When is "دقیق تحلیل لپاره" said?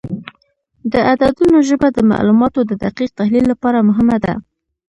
2.83-3.85